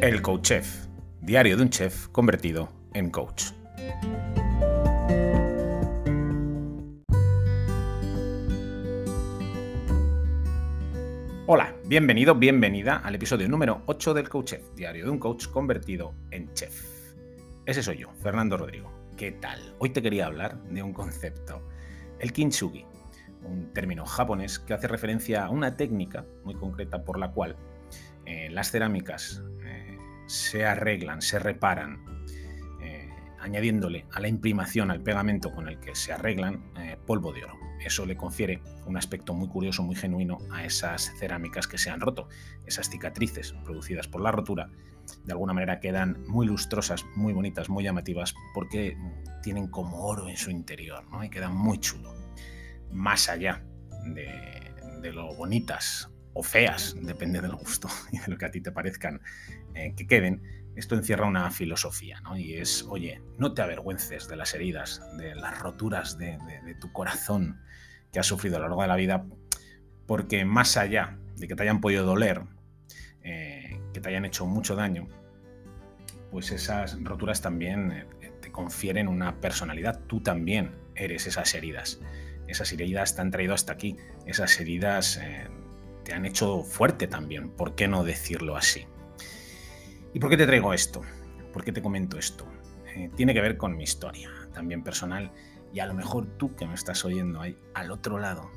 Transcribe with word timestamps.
El 0.00 0.22
Coach 0.22 0.42
Chef, 0.42 0.86
diario 1.20 1.56
de 1.56 1.62
un 1.64 1.70
chef 1.70 2.06
convertido 2.10 2.68
en 2.94 3.10
coach. 3.10 3.46
Hola, 11.48 11.74
bienvenido, 11.86 12.36
bienvenida 12.36 12.98
al 12.98 13.16
episodio 13.16 13.48
número 13.48 13.82
8 13.86 14.14
del 14.14 14.28
Coach 14.28 14.50
Chef, 14.50 14.62
diario 14.76 15.04
de 15.04 15.10
un 15.10 15.18
coach 15.18 15.48
convertido 15.48 16.14
en 16.30 16.52
chef. 16.52 17.12
Ese 17.66 17.82
soy 17.82 17.98
yo, 17.98 18.12
Fernando 18.22 18.56
Rodrigo. 18.56 18.92
¿Qué 19.16 19.32
tal? 19.32 19.74
Hoy 19.80 19.90
te 19.90 20.00
quería 20.00 20.26
hablar 20.26 20.62
de 20.62 20.80
un 20.80 20.92
concepto, 20.92 21.60
el 22.20 22.32
kintsugi, 22.32 22.86
un 23.42 23.72
término 23.72 24.06
japonés 24.06 24.60
que 24.60 24.74
hace 24.74 24.86
referencia 24.86 25.44
a 25.44 25.50
una 25.50 25.76
técnica 25.76 26.24
muy 26.44 26.54
concreta 26.54 27.02
por 27.02 27.18
la 27.18 27.32
cual 27.32 27.56
eh, 28.26 28.48
las 28.50 28.70
cerámicas 28.70 29.42
se 30.28 30.64
arreglan, 30.64 31.20
se 31.20 31.40
reparan, 31.40 32.04
eh, 32.80 33.08
añadiéndole 33.40 34.06
a 34.12 34.20
la 34.20 34.28
imprimación, 34.28 34.92
al 34.92 35.02
pegamento 35.02 35.52
con 35.52 35.68
el 35.68 35.80
que 35.80 35.94
se 35.96 36.12
arreglan, 36.12 36.72
polvo 37.06 37.32
de 37.32 37.44
oro. 37.44 37.58
Eso 37.80 38.04
le 38.06 38.16
confiere 38.16 38.60
un 38.86 38.96
aspecto 38.96 39.34
muy 39.34 39.48
curioso, 39.48 39.82
muy 39.82 39.94
genuino 39.94 40.38
a 40.52 40.64
esas 40.64 41.12
cerámicas 41.18 41.66
que 41.66 41.78
se 41.78 41.90
han 41.90 42.00
roto. 42.00 42.28
Esas 42.66 42.90
cicatrices 42.90 43.54
producidas 43.64 44.08
por 44.08 44.20
la 44.20 44.32
rotura, 44.32 44.70
de 45.24 45.32
alguna 45.32 45.54
manera 45.54 45.80
quedan 45.80 46.22
muy 46.26 46.46
lustrosas, 46.46 47.04
muy 47.14 47.32
bonitas, 47.32 47.68
muy 47.68 47.84
llamativas, 47.84 48.34
porque 48.52 48.96
tienen 49.42 49.68
como 49.68 50.04
oro 50.04 50.28
en 50.28 50.36
su 50.36 50.50
interior, 50.50 51.04
¿no? 51.10 51.24
Y 51.24 51.30
quedan 51.30 51.54
muy 51.56 51.78
chulo 51.78 52.14
más 52.90 53.28
allá 53.28 53.64
de, 54.04 55.12
lo 55.12 55.34
bonitas 55.34 56.10
o 56.34 56.42
feas, 56.42 56.94
depende 57.00 57.40
del 57.40 57.54
gusto 57.54 57.88
y 58.12 58.18
de 58.18 58.28
lo 58.28 58.38
que 58.38 58.46
a 58.46 58.50
ti 58.50 58.60
te 58.60 58.72
parezcan 58.72 59.20
eh, 59.74 59.94
que 59.96 60.06
queden, 60.06 60.42
esto 60.76 60.94
encierra 60.94 61.26
una 61.26 61.50
filosofía, 61.50 62.20
¿no? 62.20 62.36
Y 62.36 62.54
es, 62.54 62.84
oye, 62.88 63.20
no 63.36 63.52
te 63.52 63.62
avergüences 63.62 64.28
de 64.28 64.36
las 64.36 64.54
heridas, 64.54 65.02
de 65.16 65.34
las 65.34 65.58
roturas 65.58 66.18
de, 66.18 66.38
tu 66.80 66.92
corazón 66.92 67.60
que 68.12 68.20
has 68.20 68.26
sufrido 68.26 68.56
a 68.56 68.60
lo 68.60 68.66
largo 68.66 68.82
de 68.82 68.88
la 68.88 68.96
vida, 68.96 69.24
porque 70.06 70.44
más 70.44 70.76
allá 70.76 71.18
de 71.36 71.48
que 71.48 71.56
te 71.56 71.64
hayan 71.64 71.80
podido 71.80 72.04
doler, 72.04 72.42
eh, 73.22 73.80
que 73.92 74.00
te 74.00 74.08
hayan 74.08 74.24
hecho 74.24 74.46
mucho 74.46 74.76
daño, 74.76 75.08
pues 76.30 76.52
esas 76.52 77.02
roturas 77.02 77.40
también 77.40 78.06
eh, 78.20 78.32
te 78.40 78.52
confieren 78.52 79.08
una 79.08 79.40
personalidad. 79.40 80.00
Tú 80.06 80.20
también 80.20 80.76
eres 80.94 81.26
esas 81.26 81.52
heridas 81.54 81.98
esas 82.48 82.72
heridas 82.72 83.14
te 83.14 83.20
han 83.20 83.30
traído 83.30 83.54
hasta 83.54 83.74
aquí, 83.74 83.96
esas 84.26 84.58
heridas 84.58 85.20
te 86.08 86.14
han 86.14 86.24
hecho 86.24 86.64
fuerte 86.64 87.06
también, 87.06 87.50
¿por 87.50 87.74
qué 87.74 87.86
no 87.86 88.02
decirlo 88.02 88.56
así? 88.56 88.86
¿Y 90.14 90.18
por 90.18 90.30
qué 90.30 90.38
te 90.38 90.46
traigo 90.46 90.72
esto? 90.72 91.02
¿Por 91.52 91.62
qué 91.62 91.70
te 91.70 91.82
comento 91.82 92.18
esto? 92.18 92.46
Eh, 92.96 93.10
tiene 93.14 93.34
que 93.34 93.42
ver 93.42 93.58
con 93.58 93.76
mi 93.76 93.82
historia, 93.82 94.30
también 94.54 94.82
personal, 94.82 95.30
y 95.70 95.80
a 95.80 95.86
lo 95.86 95.92
mejor 95.92 96.26
tú 96.38 96.56
que 96.56 96.66
me 96.66 96.72
estás 96.72 97.04
oyendo 97.04 97.42
ahí 97.42 97.58
al 97.74 97.90
otro 97.90 98.18
lado, 98.18 98.50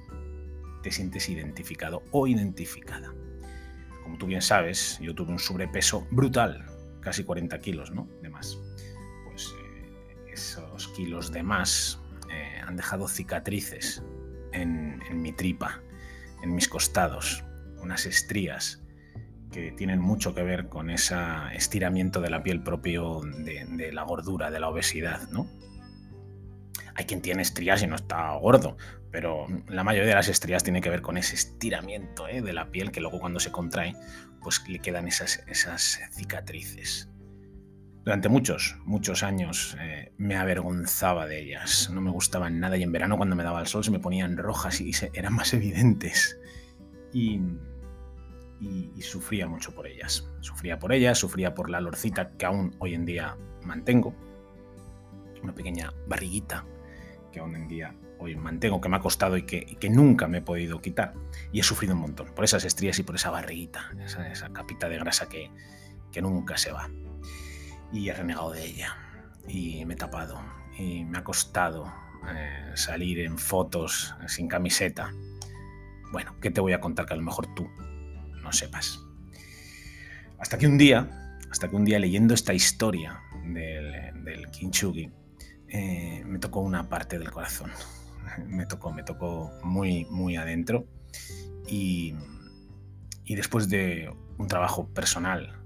te 0.81 0.91
sientes 0.91 1.27
identificado 1.27 2.03
o 2.11 2.25
identificada. 2.25 3.13
Como 4.01 4.17
tú 4.17 4.27
bien 4.27 4.41
sabes, 4.41 4.97
yo 5.01 5.13
tuve 5.13 5.33
un 5.33 5.39
sobrepeso 5.39 6.07
brutal, 6.09 6.65
casi 7.01 7.25
40 7.25 7.59
kilos, 7.59 7.91
¿no? 7.91 8.07
De 8.21 8.29
más. 8.29 8.57
Pues 9.25 9.53
eh, 9.59 10.31
esos 10.31 10.87
kilos 10.95 11.33
de 11.33 11.43
más 11.43 12.01
han 12.65 12.77
dejado 12.77 13.09
cicatrices 13.09 14.01
en, 14.53 15.01
mi 15.21 15.33
tripa, 15.33 15.81
en 16.41 16.53
mis 16.53 16.67
costados, 16.67 17.43
unas 17.81 18.05
estrías 18.05 18.81
que 19.51 19.71
tienen 19.71 19.99
mucho 19.99 20.33
que 20.33 20.43
ver 20.43 20.69
con 20.69 20.89
ese 20.89 21.15
estiramiento 21.53 22.21
de 22.21 22.29
la 22.29 22.41
piel 22.41 22.63
propio 22.63 23.21
de, 23.21 23.91
la 23.91 24.03
gordura, 24.03 24.49
de 24.49 24.59
la 24.59 24.69
obesidad, 24.69 25.27
¿no? 25.29 25.47
Hay 26.95 27.05
quien 27.05 27.21
tiene 27.21 27.41
estrías 27.41 27.83
y 27.83 27.87
no 27.87 27.95
está 27.95 28.31
gordo, 28.37 28.77
pero 29.11 29.47
la 29.67 29.83
mayoría 29.83 30.09
de 30.09 30.15
las 30.15 30.29
estrías 30.29 30.63
tiene 30.63 30.81
que 30.81 30.89
ver 30.89 31.01
con 31.01 31.17
ese 31.17 31.35
estiramiento 31.35 32.27
¿eh? 32.27 32.41
de 32.41 32.53
la 32.53 32.71
piel 32.71 32.91
que 32.91 33.01
luego 33.01 33.19
cuando 33.19 33.39
se 33.39 33.51
contrae, 33.51 33.95
pues 34.41 34.67
le 34.67 34.79
quedan 34.79 35.07
esas, 35.07 35.43
esas 35.47 35.99
cicatrices. 36.11 37.10
Durante 38.03 38.29
muchos, 38.29 38.77
muchos 38.83 39.21
años 39.21 39.77
eh, 39.79 40.11
me 40.17 40.35
avergonzaba 40.35 41.27
de 41.27 41.39
ellas, 41.39 41.91
no 41.93 42.01
me 42.01 42.09
gustaban 42.09 42.59
nada 42.59 42.75
y 42.75 42.81
en 42.81 42.91
verano 42.91 43.15
cuando 43.15 43.35
me 43.35 43.43
daba 43.43 43.59
el 43.59 43.67
sol 43.67 43.83
se 43.83 43.91
me 43.91 43.99
ponían 43.99 44.37
rojas 44.37 44.81
y 44.81 44.91
eran 45.13 45.33
más 45.35 45.53
evidentes. 45.53 46.39
Y, 47.13 47.39
sufría 49.01 49.47
mucho 49.47 49.73
por 49.73 49.87
ellas. 49.87 50.27
Sufría 50.39 50.79
por 50.79 50.93
ellas, 50.93 51.17
sufría 51.17 51.53
por 51.53 51.69
la 51.69 51.81
lorcita 51.81 52.31
que 52.37 52.45
aún 52.45 52.75
hoy 52.79 52.95
en 52.95 53.05
día 53.05 53.37
mantengo, 53.63 54.15
una 55.43 55.53
pequeña 55.53 55.93
barriguita 56.07 56.65
que 57.31 57.39
aún 57.39 57.55
en 57.55 57.67
día 57.67 57.95
hoy 58.19 58.35
mantengo, 58.35 58.79
que 58.81 58.89
me 58.89 58.97
ha 58.97 58.99
costado 58.99 59.37
y 59.37 59.43
que, 59.43 59.89
nunca 59.89 60.27
me 60.27 60.39
he 60.39 60.41
podido 60.41 60.81
quitar. 60.81 61.13
Y 61.51 61.59
he 61.59 61.63
sufrido 61.63 61.93
un 61.93 62.01
montón 62.01 62.33
por 62.33 62.45
esas 62.45 62.63
estrías 62.65 62.97
y 62.99 63.03
por 63.03 63.15
esa 63.15 63.29
barriguita, 63.29 63.91
esa, 63.99 64.49
capita 64.53 64.89
de 64.89 64.97
grasa 64.97 65.27
que 65.29 66.21
nunca 66.21 66.57
se 66.57 66.71
va 66.71 66.89
y 67.91 68.09
he 68.09 68.13
renegado 68.13 68.51
de 68.51 68.65
ella 68.65 68.95
y 69.47 69.85
me 69.85 69.93
he 69.93 69.97
tapado 69.97 70.41
y 70.77 71.03
me 71.05 71.17
ha 71.17 71.23
costado 71.23 71.91
eh, 72.29 72.71
salir 72.75 73.19
en 73.19 73.37
fotos 73.37 74.15
sin 74.27 74.47
camiseta. 74.47 75.11
Bueno, 76.11 76.35
¿qué 76.41 76.51
te 76.51 76.61
voy 76.61 76.73
a 76.73 76.79
contar 76.79 77.05
que 77.05 77.13
a 77.13 77.17
lo 77.17 77.23
mejor 77.23 77.53
tú 77.53 77.69
no 78.41 78.51
sepas? 78.51 78.99
Hasta 80.39 80.57
que 80.57 80.67
un 80.67 80.77
día, 80.77 81.37
hasta 81.49 81.69
que 81.69 81.75
un 81.75 81.85
día 81.85 81.99
leyendo 81.99 82.33
esta 82.33 82.53
historia 82.53 83.21
del, 83.45 84.23
del 84.23 84.49
Kinchugi, 84.49 85.11
eh, 85.67 86.23
me 86.25 86.39
tocó 86.39 86.61
una 86.61 86.89
parte 86.89 87.17
del 87.17 87.31
corazón. 87.31 87.71
Me 88.47 88.67
tocó, 88.67 88.93
me 88.93 89.01
tocó 89.03 89.51
muy, 89.63 90.05
muy 90.05 90.35
adentro. 90.35 90.85
Y, 91.67 92.13
y 93.25 93.35
después 93.35 93.67
de 93.67 94.13
un 94.37 94.47
trabajo 94.47 94.87
personal 94.87 95.59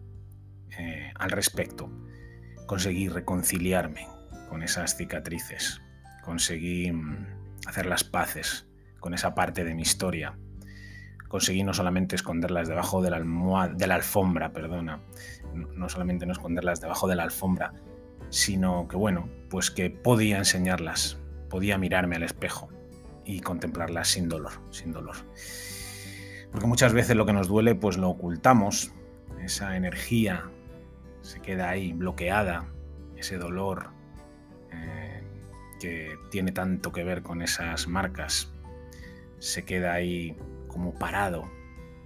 eh, 0.77 1.11
al 1.15 1.31
respecto, 1.31 1.89
conseguí 2.65 3.09
reconciliarme 3.09 4.07
con 4.49 4.63
esas 4.63 4.95
cicatrices, 4.95 5.81
conseguí 6.23 6.91
mm, 6.91 7.27
hacer 7.67 7.85
las 7.85 8.03
paces 8.03 8.67
con 8.99 9.13
esa 9.13 9.35
parte 9.35 9.63
de 9.63 9.75
mi 9.75 9.83
historia. 9.83 10.37
Conseguí 11.27 11.63
no 11.63 11.73
solamente 11.73 12.15
esconderlas 12.15 12.67
debajo 12.67 13.01
de 13.01 13.09
la 13.09 13.17
almohada, 13.17 13.73
de 13.73 13.87
la 13.87 13.95
alfombra, 13.95 14.53
perdona, 14.53 15.01
no 15.53 15.89
solamente 15.89 16.25
no 16.25 16.31
esconderlas 16.31 16.81
debajo 16.81 17.07
de 17.07 17.15
la 17.15 17.23
alfombra, 17.23 17.73
sino 18.29 18.87
que 18.87 18.95
bueno, 18.95 19.29
pues 19.49 19.69
que 19.71 19.89
podía 19.89 20.37
enseñarlas, 20.37 21.17
podía 21.49 21.77
mirarme 21.77 22.15
al 22.15 22.23
espejo 22.23 22.69
y 23.25 23.41
contemplarlas 23.41 24.07
sin 24.07 24.29
dolor, 24.29 24.53
sin 24.71 24.91
dolor. 24.91 25.15
Porque 26.51 26.67
muchas 26.67 26.93
veces 26.93 27.15
lo 27.15 27.25
que 27.25 27.33
nos 27.33 27.47
duele 27.47 27.75
pues 27.75 27.97
lo 27.97 28.09
ocultamos, 28.09 28.91
esa 29.43 29.75
energía 29.75 30.49
se 31.25 31.39
queda 31.39 31.69
ahí 31.69 31.91
bloqueada, 31.91 32.67
ese 33.17 33.37
dolor 33.39 33.89
eh, 34.71 35.23
que 35.79 36.15
tiene 36.29 36.51
tanto 36.51 36.91
que 36.91 37.03
ver 37.03 37.23
con 37.23 37.41
esas 37.41 37.87
marcas, 37.87 38.53
se 39.39 39.65
queda 39.65 39.93
ahí 39.93 40.37
como 40.67 40.93
parado, 40.93 41.51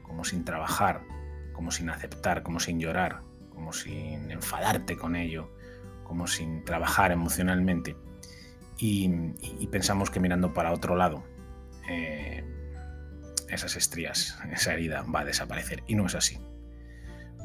como 0.04 0.24
sin 0.24 0.46
trabajar, 0.46 1.02
como 1.52 1.70
sin 1.70 1.90
aceptar, 1.90 2.44
como 2.44 2.62
sin 2.62 2.80
llorar, 2.80 3.22
como 3.50 3.74
sin 3.74 4.32
enfadarte 4.32 4.96
con 4.96 5.18
ello, 5.18 5.52
como 6.06 6.26
sin 6.26 6.64
trabajar 6.64 7.12
emocionalmente. 7.12 7.98
Y, 8.78 9.10
pensamos 9.70 10.10
que 10.10 10.22
mirando 10.22 10.54
para 10.54 10.72
otro 10.72 10.96
lado, 10.96 11.26
eh, 11.90 12.46
esas 13.50 13.76
estrías, 13.76 14.40
esa 14.50 14.74
herida 14.74 15.02
va 15.04 15.22
a 15.22 15.26
desaparecer. 15.26 15.84
Y 15.88 15.96
no 15.96 16.06
es 16.06 16.16
así. 16.16 16.40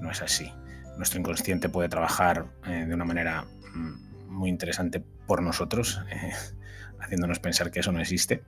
No 0.01 0.13
es 0.13 0.23
así 0.23 0.53
nuestro 0.97 1.21
inconsciente 1.21 1.69
puede 1.69 1.89
trabajar 1.89 2.47
eh, 2.67 2.85
de 2.87 2.95
una 2.95 3.05
manera 3.05 3.45
mm, 3.75 4.29
muy 4.29 4.51
interesante 4.51 5.03
por 5.27 5.43
nosotros, 5.43 6.01
eh, 6.11 6.33
haciéndonos 7.01 7.39
pensar 7.39 7.71
que 7.71 7.81
eso 7.81 7.93
no 7.93 8.01
existe. 8.01 8.43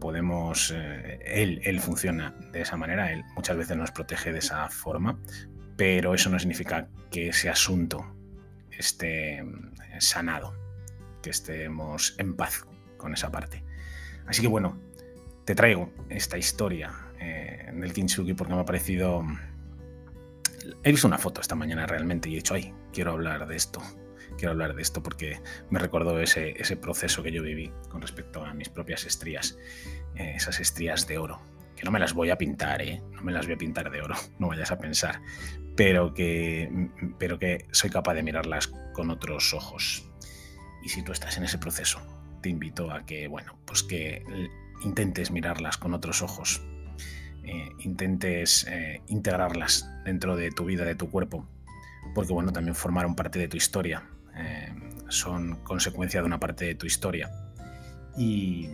Podemos, 0.00 0.72
eh, 0.74 1.20
él, 1.24 1.60
él 1.64 1.80
funciona 1.80 2.34
de 2.52 2.60
esa 2.60 2.76
manera, 2.76 3.12
él 3.12 3.24
muchas 3.34 3.56
veces 3.56 3.76
nos 3.76 3.90
protege 3.90 4.32
de 4.32 4.40
esa 4.40 4.68
forma, 4.68 5.18
pero 5.76 6.14
eso 6.14 6.30
no 6.30 6.38
significa 6.38 6.88
que 7.10 7.28
ese 7.28 7.48
asunto 7.48 8.04
esté 8.70 9.42
mm, 9.42 9.72
sanado, 9.98 10.54
que 11.22 11.30
estemos 11.30 12.14
en 12.18 12.36
paz 12.36 12.66
con 12.98 13.14
esa 13.14 13.30
parte. 13.30 13.64
Así 14.26 14.42
que 14.42 14.48
bueno, 14.48 14.78
te 15.44 15.54
traigo 15.54 15.92
esta 16.08 16.38
historia 16.38 16.92
del 17.72 17.92
Kintsugi 17.94 18.34
porque 18.34 18.54
me 18.54 18.60
ha 18.60 18.64
parecido 18.66 19.24
he 20.82 20.90
visto 20.90 21.06
una 21.06 21.18
foto 21.18 21.40
esta 21.40 21.54
mañana 21.54 21.86
realmente 21.86 22.28
y 22.28 22.32
he 22.32 22.36
dicho, 22.36 22.54
ay, 22.54 22.72
quiero 22.92 23.12
hablar 23.12 23.46
de 23.46 23.56
esto. 23.56 23.80
Quiero 24.36 24.50
hablar 24.50 24.74
de 24.74 24.82
esto 24.82 25.02
porque 25.02 25.40
me 25.70 25.78
recordó 25.78 26.18
ese, 26.18 26.60
ese 26.60 26.76
proceso 26.76 27.22
que 27.22 27.30
yo 27.30 27.42
viví 27.42 27.70
con 27.88 28.00
respecto 28.00 28.44
a 28.44 28.52
mis 28.52 28.68
propias 28.68 29.04
estrías, 29.04 29.56
eh, 30.16 30.32
esas 30.36 30.58
estrías 30.58 31.06
de 31.06 31.18
oro 31.18 31.40
que 31.76 31.84
no 31.84 31.90
me 31.90 31.98
las 31.98 32.14
voy 32.14 32.30
a 32.30 32.38
pintar, 32.38 32.82
¿eh? 32.82 33.02
no 33.12 33.22
me 33.22 33.32
las 33.32 33.46
voy 33.46 33.54
a 33.54 33.58
pintar 33.58 33.90
de 33.90 34.00
oro, 34.00 34.14
no 34.38 34.48
vayas 34.48 34.70
a 34.70 34.78
pensar, 34.78 35.20
pero 35.76 36.14
que, 36.14 36.70
pero 37.18 37.38
que 37.38 37.66
soy 37.72 37.90
capaz 37.90 38.14
de 38.14 38.22
mirarlas 38.22 38.68
con 38.92 39.10
otros 39.10 39.54
ojos. 39.54 40.08
Y 40.84 40.88
si 40.88 41.02
tú 41.02 41.12
estás 41.12 41.36
en 41.38 41.44
ese 41.44 41.58
proceso, 41.58 42.00
te 42.42 42.48
invito 42.48 42.90
a 42.90 43.06
que, 43.06 43.26
bueno, 43.26 43.58
pues 43.64 43.82
que 43.82 44.22
intentes 44.82 45.30
mirarlas 45.30 45.78
con 45.78 45.94
otros 45.94 46.22
ojos, 46.22 46.62
eh, 47.46 47.68
intentes 47.80 48.66
eh, 48.68 49.02
integrarlas 49.08 49.90
dentro 50.04 50.34
de 50.34 50.50
tu 50.50 50.64
vida, 50.64 50.84
de 50.84 50.94
tu 50.94 51.10
cuerpo, 51.10 51.46
porque 52.14 52.32
bueno, 52.32 52.52
también 52.52 52.74
formaron 52.74 53.14
parte 53.14 53.38
de 53.38 53.48
tu 53.48 53.58
historia, 53.58 54.02
eh, 54.34 54.72
son 55.08 55.56
consecuencia 55.62 56.20
de 56.20 56.26
una 56.26 56.40
parte 56.40 56.64
de 56.64 56.74
tu 56.74 56.86
historia. 56.86 57.30
Y, 58.16 58.70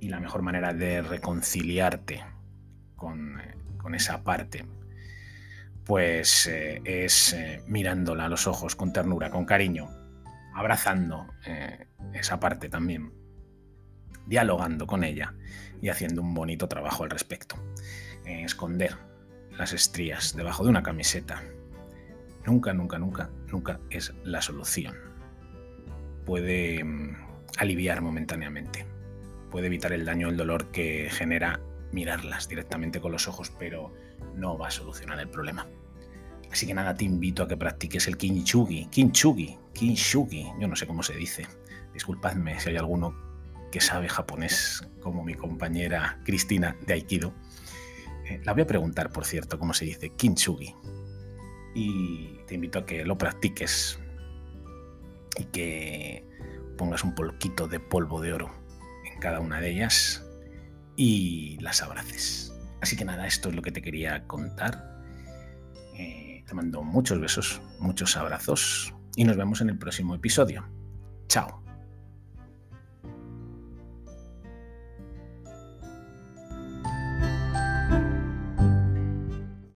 la 0.00 0.20
mejor 0.20 0.42
manera 0.42 0.72
de 0.72 1.02
reconciliarte 1.02 2.24
con, 2.96 3.42
esa 3.94 4.22
parte, 4.22 4.64
pues 5.84 6.46
es 6.46 7.36
mirándola 7.66 8.26
a 8.26 8.28
los 8.28 8.46
ojos 8.46 8.76
con 8.76 8.92
ternura, 8.92 9.30
con 9.30 9.44
cariño, 9.44 9.88
abrazando 10.54 11.26
esa 12.14 12.38
parte 12.38 12.68
también, 12.68 13.12
dialogando 14.28 14.86
con 14.86 15.02
ella 15.02 15.34
y 15.80 15.88
haciendo 15.88 16.22
un 16.22 16.34
bonito 16.34 16.68
trabajo 16.68 17.04
al 17.04 17.10
respecto. 17.10 17.56
esconder 18.24 18.94
las 19.56 19.72
estrías 19.72 20.36
debajo 20.36 20.62
de 20.62 20.70
una 20.70 20.82
camiseta 20.82 21.42
nunca, 22.48 22.72
nunca, 22.72 22.98
nunca, 22.98 23.30
nunca 23.50 23.80
es 23.90 24.14
la 24.24 24.40
solución. 24.40 24.94
Puede 26.24 26.82
mm, 26.84 27.16
aliviar 27.58 28.00
momentáneamente, 28.00 28.86
puede 29.50 29.66
evitar 29.66 29.92
el 29.92 30.04
daño 30.04 30.28
el 30.28 30.36
dolor 30.36 30.70
que 30.70 31.08
genera 31.10 31.60
mirarlas 31.92 32.48
directamente 32.48 33.00
con 33.00 33.12
los 33.12 33.28
ojos, 33.28 33.52
pero 33.58 33.92
no 34.34 34.56
va 34.56 34.68
a 34.68 34.70
solucionar 34.70 35.18
el 35.20 35.28
problema. 35.28 35.66
Así 36.50 36.66
que 36.66 36.74
nada, 36.74 36.94
te 36.94 37.04
invito 37.04 37.42
a 37.42 37.48
que 37.48 37.56
practiques 37.56 38.06
el 38.08 38.16
kinchugi, 38.16 38.86
kinchugi, 38.86 39.58
kinshugi, 39.74 40.46
yo 40.58 40.68
no 40.68 40.76
sé 40.76 40.86
cómo 40.86 41.02
se 41.02 41.14
dice. 41.14 41.46
Disculpadme 41.92 42.58
si 42.60 42.70
hay 42.70 42.76
alguno 42.76 43.27
que 43.70 43.80
sabe 43.80 44.08
japonés, 44.08 44.88
como 45.00 45.24
mi 45.24 45.34
compañera 45.34 46.20
Cristina 46.24 46.76
de 46.86 46.94
Aikido. 46.94 47.34
Eh, 48.26 48.40
la 48.44 48.52
voy 48.52 48.62
a 48.62 48.66
preguntar, 48.66 49.10
por 49.10 49.24
cierto, 49.24 49.58
cómo 49.58 49.74
se 49.74 49.84
dice 49.84 50.10
kinchugi 50.10 50.74
y 51.74 52.40
te 52.46 52.54
invito 52.54 52.80
a 52.80 52.86
que 52.86 53.04
lo 53.04 53.16
practiques 53.16 53.98
y 55.38 55.44
que 55.44 56.26
pongas 56.76 57.04
un 57.04 57.14
polquito 57.14 57.68
de 57.68 57.80
polvo 57.80 58.20
de 58.20 58.32
oro 58.32 58.50
en 59.04 59.20
cada 59.20 59.40
una 59.40 59.60
de 59.60 59.70
ellas 59.70 60.24
y 60.96 61.58
las 61.60 61.82
abraces. 61.82 62.52
Así 62.80 62.96
que 62.96 63.04
nada, 63.04 63.26
esto 63.26 63.48
es 63.48 63.54
lo 63.54 63.62
que 63.62 63.72
te 63.72 63.82
quería 63.82 64.26
contar. 64.26 65.02
Eh, 65.96 66.44
te 66.46 66.54
mando 66.54 66.82
muchos 66.82 67.20
besos, 67.20 67.60
muchos 67.78 68.16
abrazos 68.16 68.94
y 69.16 69.24
nos 69.24 69.36
vemos 69.36 69.60
en 69.60 69.70
el 69.70 69.78
próximo 69.78 70.14
episodio. 70.14 70.68
Chao. 71.28 71.67